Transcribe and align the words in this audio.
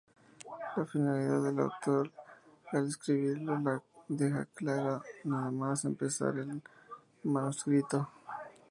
La 0.75 0.83
finalidad 0.83 1.43
del 1.43 1.59
autor 1.59 2.09
al 2.71 2.87
escribirlo 2.87 3.59
la 3.59 3.83
deja 4.07 4.47
clara 4.55 5.03
nada 5.23 5.51
más 5.51 5.85
empezar 5.85 6.39
el 6.39 6.59
manuscrito. 7.21 8.09